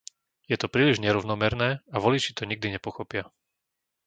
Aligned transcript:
Je 0.51 0.55
to 0.59 0.65
príliš 0.73 0.97
nerovnomerné 1.05 1.69
a 1.85 1.95
voliči 2.05 2.31
to 2.37 2.43
nikdy 2.51 2.67
nepochopia. 2.75 3.23